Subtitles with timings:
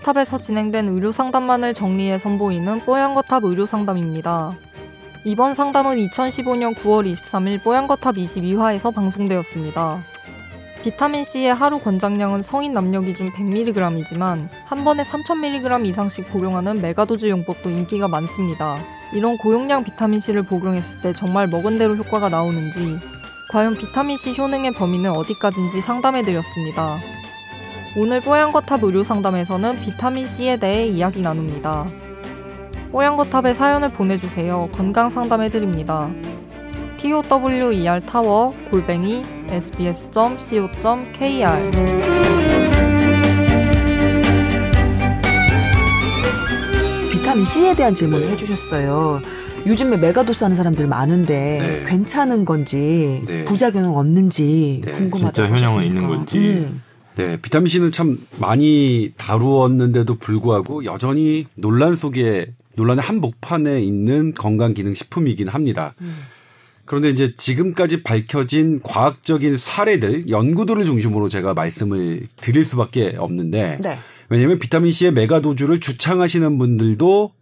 [0.00, 4.54] 뽀얀거탑에서 진행된 의료 상담만을 정리해 선보이는 뽀얀거탑 의료 상담입니다.
[5.24, 10.02] 이번 상담은 2015년 9월 23일 뽀얀거탑 22화에서 방송되었습니다.
[10.82, 18.08] 비타민C의 하루 권장량은 성인 남녀 기준 100mg이지만 한 번에 3000mg 이상씩 복용하는 megadose 용법도 인기가
[18.08, 18.78] 많습니다.
[19.12, 22.98] 이런 고용량 비타민C를 복용했을 때 정말 먹은 대로 효과가 나오는지
[23.50, 27.19] 과연 비타민C 효능의 범위는 어디까지인지 상담해드렸습니다.
[27.96, 31.86] 오늘 뽀얀거탑 의료상담에서는 비타민C에 대해 이야기 나눕니다.
[32.92, 34.68] 뽀얀거탑에 사연을 보내주세요.
[34.72, 36.08] 건강상담해드립니다.
[36.98, 40.70] tower 타워 골뱅이 sbs.co.kr
[47.10, 48.32] 비타민 C에 대한 질문을 네.
[48.32, 49.20] 해주셨어요.
[49.66, 51.84] 요즘에 megadose 하는 사람들 많은데 네.
[51.88, 53.44] 괜찮은 건지 네.
[53.44, 54.92] 부작용은 없는지 네.
[54.92, 55.32] 궁금하다.
[55.32, 56.38] 진짜 효능은 있는 건지.
[56.38, 56.82] 음.
[57.16, 64.94] 네, 비타민 C는 참 많이 다루었는데도 불구하고 여전히 논란 속에 논란의 한복판에 있는 건강 기능
[64.94, 65.92] 식품이긴 합니다.
[66.00, 66.14] 음.
[66.84, 73.98] 그런데 이제 지금까지 밝혀진 과학적인 사례들, 연구들을 중심으로 제가 말씀을 드릴 수밖에 없는데 네.
[74.28, 77.32] 왜냐하면 비타민 C의 메가도주를 주창하시는 분들도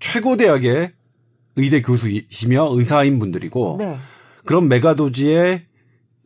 [0.00, 0.92] 최고 대학의
[1.56, 3.98] 의대 교수이시며 의사인 분들이고 네.
[4.46, 5.62] 그런 메가도주의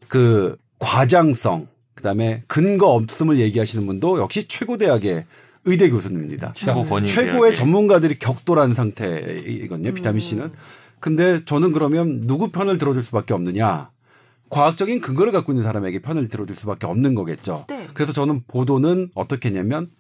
[0.07, 1.67] 그 과장성,
[1.99, 5.25] 그다음에 근거 없음을 얘기하시는 분도 역시 최고 대학의
[5.65, 6.55] 의대 교수님입니다.
[6.59, 9.93] 그러니까 최고의 전문가들이 격돌한 상태이거든요.
[9.93, 10.53] 비타민 C는.
[11.01, 13.91] 근데 저는 그러면 누구 편을 들어줄 수밖에 없느냐?
[14.49, 17.65] 과학적인 근거를 갖고 있는 사람에게 편을 들어줄 수밖에 없는 거겠죠.
[17.69, 17.87] 네.
[17.93, 19.91] 그래서 저는 보도는 어떻게 했냐면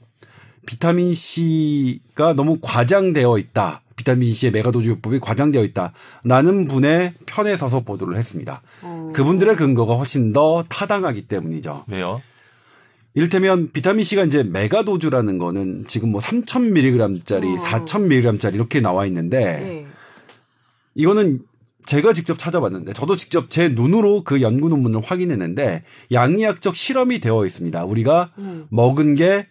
[0.67, 3.83] 비타민 C가 너무 과장되어 있다.
[3.99, 5.93] 비타민 C의 메가도주요법이 과장되어 있다.
[6.23, 8.63] 라는 분의 편에 서서 보도를 했습니다.
[8.83, 9.13] 어.
[9.15, 11.85] 그분들의 근거가 훨씬 더 타당하기 때문이죠.
[11.89, 12.23] 왜요?
[13.15, 17.63] 이를테면 비타민 C가 이제 메가도주라는 거는 지금 뭐 3,000mg짜리, 어.
[17.63, 19.87] 4,000mg짜리 이렇게 나와 있는데 네.
[20.95, 21.41] 이거는
[21.85, 27.85] 제가 직접 찾아봤는데 저도 직접 제 눈으로 그 연구 논문을 확인했는데 양리학적 실험이 되어 있습니다.
[27.85, 28.67] 우리가 음.
[28.69, 29.49] 먹은 게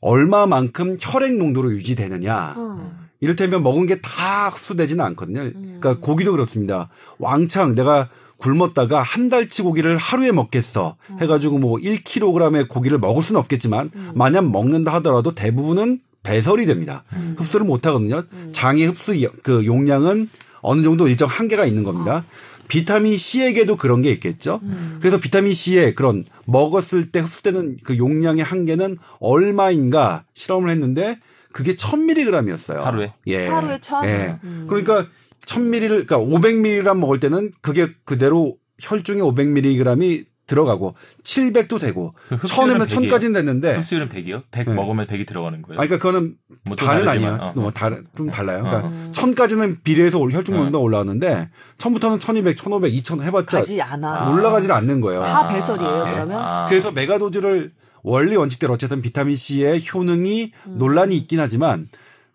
[0.00, 2.54] 얼마만큼 혈액 농도로 유지되느냐.
[2.56, 3.03] 음.
[3.24, 5.40] 이를테면 먹은 게 다 흡수되지는 않거든요.
[5.40, 5.78] 음.
[5.80, 6.88] 그러니까 고기도 그렇습니다.
[7.18, 11.16] 왕창 내가 굶었다가 한 달치 고기를 하루에 먹겠어 음.
[11.20, 14.10] 해가지고 뭐 1kg의 고기를 먹을 수는 없겠지만 음.
[14.14, 17.04] 만약 먹는다 하더라도 대부분은 배설이 됩니다.
[17.14, 17.34] 음.
[17.38, 18.22] 흡수를 못 하거든요.
[18.52, 20.28] 장의 흡수 그 용량은
[20.60, 22.24] 어느 정도 일정 한계가 있는 겁니다.
[22.68, 24.60] 비타민 C에게도 그런 게 있겠죠.
[24.62, 24.96] 음.
[25.00, 31.18] 그래서 비타민 C의 그런 먹었을 때 흡수되는 그 용량의 한계는 얼마인가 실험을 했는데
[31.54, 32.78] 그게 1000mg이었어요.
[32.78, 33.12] 하루에?
[33.28, 33.46] 예.
[33.46, 34.04] 하루에 1000?
[34.06, 34.38] 예.
[34.42, 34.66] 음.
[34.68, 35.06] 그러니까
[35.46, 43.76] 1000ml, 그러니까 500mg 먹을 때는 그게 그대로 혈중에 500mg이 들어가고 700도 되고 1000이면 1000까지는 됐는데
[43.76, 44.42] 흡수율은 100이요?
[44.50, 44.74] 100 네.
[44.74, 45.80] 먹으면 100이 들어가는 거예요.
[45.80, 47.38] 아 그러니까 그거는 뭐 다는 아니에요.
[47.40, 47.52] 어.
[47.54, 48.62] 뭐 다른 좀 달라요.
[48.64, 49.10] 그러니까 어.
[49.12, 50.82] 1000까지는 비례해서 혈중 농도가 어.
[50.82, 51.48] 올라왔는데
[51.78, 54.30] 1000부터는 1200, 1500, 2000 해봤자 가지 않아.
[54.32, 55.22] 올라가질 않는 거예요.
[55.22, 56.12] 다 배설이에요, 아.
[56.12, 56.38] 그러면.
[56.38, 56.66] 아.
[56.68, 57.72] 그래서 메가도즈를
[58.04, 60.78] 원리 원칙대로 어쨌든 비타민 C의 효능이 음.
[60.78, 61.88] 논란이 있긴 하지만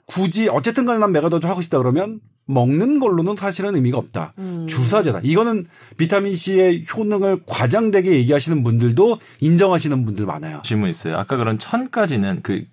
[0.06, 4.34] 굳이 어쨌든 간에 난 megadose 하고 싶다 그러면 먹는 걸로는 사실은 의미가 없다.
[4.40, 4.66] 음.
[4.68, 5.19] 주사제다.
[5.22, 10.62] 이거는 비타민 C의 효능을 과장되게 얘기하시는 분들도 인정하시는 분들 많아요.
[10.66, 11.18] 질문 있어요.
[11.18, 12.66] 아까 그런 천까지는 그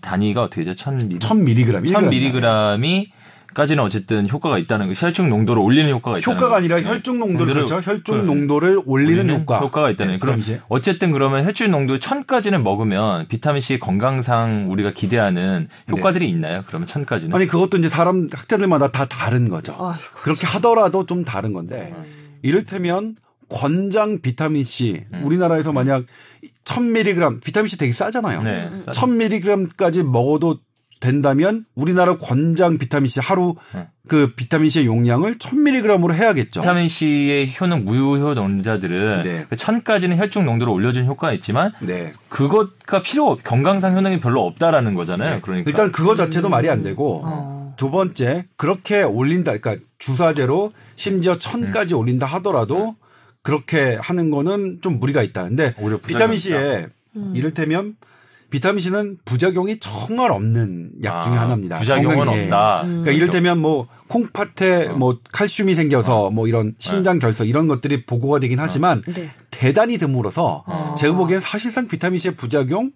[0.00, 0.74] 단위가 어떻게 되죠?
[0.74, 1.20] 천 미리.
[1.20, 1.86] 천 미리그램.
[1.86, 3.12] 천 미리그램이
[3.54, 6.84] 까지는 어쨌든 효과가 있다는 거 혈중 농도를 올리는 효과가 있다는 효과가 아니라 네.
[6.84, 7.80] 혈중 농도를 그렇죠.
[7.80, 9.58] 혈중 농도를 올리는, 올리는 효과.
[9.58, 14.92] 효과가 있다는 네, 그럼 이제 어쨌든 그러면 혈중 농도 1000까지는 먹으면 비타민 C 건강상 우리가
[14.92, 15.92] 기대하는 네.
[15.92, 16.30] 효과들이 네.
[16.30, 16.62] 있나요?
[16.66, 17.34] 그러면 1000까지는?
[17.34, 19.72] 아니 그것도 이제 사람 학자들마다 다 다른 거죠.
[19.72, 22.04] 아이고, 그렇게 하더라도 좀 다른 건데 음.
[22.42, 23.16] 이를테면
[23.48, 25.22] 권장 비타민 C 음.
[25.24, 26.04] 우리나라에서 만약
[26.64, 28.42] 1000mg 비타민 C 되게 싸잖아요.
[28.42, 30.58] 네, 1000mg까지 먹어도
[31.00, 33.88] 된다면 우리나라 권장 비타민 C 하루 네.
[34.06, 36.60] 그 비타민 C의 용량을 1000mg으로 해야겠죠.
[36.60, 39.46] 비타민 C의 효능 무효효능자들은 네.
[39.50, 42.12] 1000까지는 그 혈중 농도를 올려주는 효과가 있지만 네.
[42.28, 45.36] 그것가 필요 건강상 효능이 별로 없다라는 거잖아요.
[45.36, 45.40] 네.
[45.40, 46.50] 그러니까 일단 그거 자체도 음.
[46.50, 47.74] 말이 안 되고 어.
[47.76, 51.98] 두 번째 그렇게 올린다 그러니까 주사제로 심지어 1000까지 음.
[51.98, 52.94] 올린다 하더라도
[53.42, 55.44] 그렇게 하는 거는 좀 무리가 있다.
[55.44, 55.74] 근데
[56.06, 57.32] 비타민 C에 음.
[57.34, 57.96] 이를테면
[58.50, 61.78] 비타민 C는 부작용이 정말 없는 약 중에 아, 하나입니다.
[61.78, 62.44] 부작용은 건강에.
[62.44, 62.82] 없다.
[62.82, 62.88] 음.
[62.88, 64.92] 그러니까 이를테면 뭐 콩팥에 어.
[64.94, 66.30] 뭐 칼슘이 생겨서 어.
[66.30, 67.20] 뭐 이런 신장 네.
[67.20, 68.64] 결석 이런 것들이 보고가 되긴 어.
[68.64, 69.30] 하지만 네.
[69.50, 70.94] 대단히 드물어서 어.
[70.98, 72.90] 제가 보기엔 사실상 비타민 C의 부작용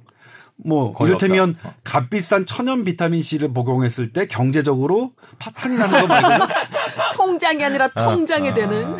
[0.56, 1.74] 뭐 이를테면 어.
[1.82, 6.38] 값비싼 천연 비타민 C를 복용했을 때 경제적으로 파탄이 나는 거 말고는
[7.16, 8.04] 통장이 아니라 아.
[8.04, 8.98] 통장이 아, 되는 어,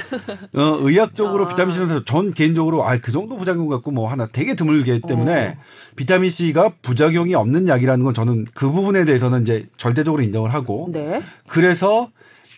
[0.80, 1.48] 의학적으로 아.
[1.48, 5.54] 비타민 C는 전 개인적으로 아 그 정도 부작용 갖고 뭐 하나 되게 드물게 때문에 어.
[5.94, 11.22] 비타민 C가 부작용이 없는 약이라는 건 저는 그 부분에 대해서는 이제 절대적으로 인정을 하고 네.
[11.46, 12.10] 그래서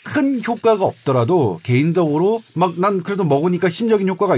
[0.07, 4.37] 큰 효과가 없더라도 개인적으로 막 난 그래도 먹으니까 심적인 효과가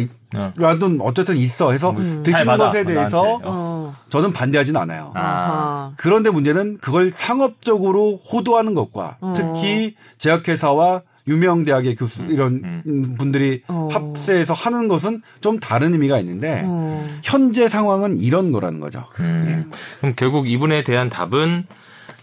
[0.57, 2.23] 라든 어쨌든 있어 해서 음.
[2.23, 3.41] 드시는 것에 대해서 어.
[3.43, 3.97] 어.
[4.09, 5.13] 저는 반대하지는 않아요.
[5.15, 5.93] 아.
[5.97, 9.33] 그런데 문제는 그걸 상업적으로 호도하는 것과 어.
[9.37, 12.31] 특히 제약회사와 유명 대학의 교수 음.
[12.31, 13.17] 이런 음.
[13.19, 13.89] 분들이 어.
[13.93, 17.07] 합세해서 하는 것은 좀 다른 의미가 있는데 어.
[17.23, 19.05] 현재 상황은 이런 거라는 거죠.
[19.21, 19.45] 음.
[19.47, 19.79] 네.
[20.01, 21.67] 그럼 결국 이분에 대한 답은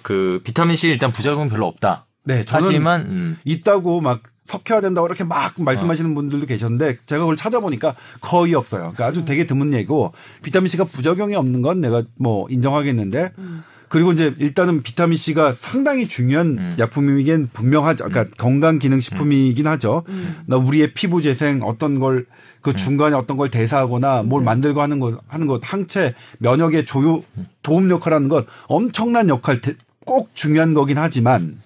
[0.01, 2.04] 그 비타민 C 일단 부작용은 별로 없다.
[2.25, 3.37] 네, 저는 하지만 음.
[3.45, 6.13] 있다고 막 섞여야 된다고 이렇게 막 말씀하시는 어.
[6.13, 8.93] 분들도 계셨는데 제가 그걸 찾아보니까 거의 없어요.
[8.95, 10.13] 그러니까 아주 되게 드문 얘기고
[10.43, 13.63] 비타민 C가 부작용이 없는 건 내가 뭐 인정하겠는데 음.
[13.87, 16.75] 그리고 이제 일단은 비타민 C가 상당히 중요한 음.
[16.77, 18.05] 약품이긴 분명하죠.
[18.05, 18.33] 그러니까 음.
[18.37, 20.03] 건강 기능 식품이긴 하죠.
[20.09, 20.35] 음.
[20.45, 22.25] 나 우리의 피부 재생 어떤 걸
[22.65, 24.45] 그 중간에 어떤 걸 대사하거나 뭘 네.
[24.45, 27.23] 만들고 하는 것 하는 것 항체 면역의 조요
[27.61, 29.61] 도움 역할하는 것 엄청난 역할
[30.03, 31.59] 꼭 중요한 거긴 하지만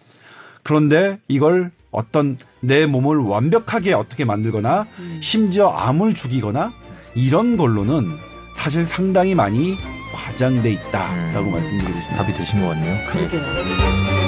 [0.70, 5.20] 그런데 이걸 어떤 내 몸을 완벽하게 어떻게 만들거나 음.
[5.20, 6.72] 심지어 암을 죽이거나
[7.16, 8.06] 이런 걸로는
[8.56, 9.76] 사실 상당히 많이
[10.14, 11.54] 과장돼 있다라고 음.
[11.54, 12.18] 말씀드리고 싶습니다.
[12.18, 12.98] 답이 되신 것 같네요.
[13.10, 14.19] 그러게요.